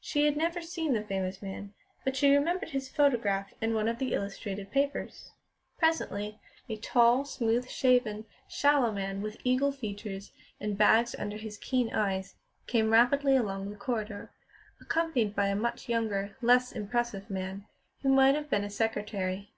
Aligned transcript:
She 0.00 0.24
had 0.24 0.36
never 0.36 0.62
seen 0.62 0.92
the 0.92 1.02
famous 1.02 1.42
man, 1.42 1.74
but 2.04 2.14
she 2.14 2.32
remembered 2.32 2.70
his 2.70 2.88
photograph 2.88 3.54
in 3.60 3.74
one 3.74 3.88
of 3.88 3.98
the 3.98 4.14
illustrated 4.14 4.70
papers. 4.70 5.32
Presently 5.80 6.38
a 6.68 6.76
tall, 6.76 7.24
smooth 7.24 7.68
shaven, 7.68 8.24
sallow 8.46 8.92
man, 8.92 9.20
with 9.20 9.38
eagle 9.42 9.72
features 9.72 10.30
and 10.60 10.78
bags 10.78 11.16
under 11.18 11.38
his 11.38 11.58
keen 11.58 11.92
eyes, 11.92 12.36
came 12.68 12.90
rapidly 12.92 13.34
along 13.34 13.68
the 13.70 13.76
corridor, 13.76 14.30
accompanied 14.80 15.34
by 15.34 15.48
a 15.48 15.56
much 15.56 15.88
younger, 15.88 16.36
less 16.40 16.70
impressive 16.70 17.28
man, 17.28 17.66
who 18.02 18.10
might 18.10 18.36
have 18.36 18.48
been 18.48 18.62
a 18.62 18.70
secretary. 18.70 19.50